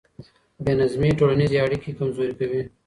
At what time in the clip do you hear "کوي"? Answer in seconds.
2.39-2.61